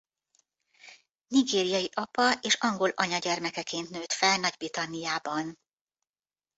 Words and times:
Nigériai 1.27 1.87
apa 1.93 2.33
és 2.41 2.55
angol 2.55 2.89
anya 2.95 3.17
gyermekeként 3.19 3.89
nőtt 3.89 4.11
fel 4.11 4.37
Nagy-Britanniában. 4.39 5.59